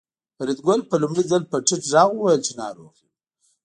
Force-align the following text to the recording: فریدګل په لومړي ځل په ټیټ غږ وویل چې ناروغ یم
فریدګل 0.37 0.81
په 0.89 0.95
لومړي 1.01 1.23
ځل 1.31 1.41
په 1.51 1.57
ټیټ 1.67 1.83
غږ 1.93 2.09
وویل 2.13 2.41
چې 2.47 2.53
ناروغ 2.61 2.93
یم 3.01 3.11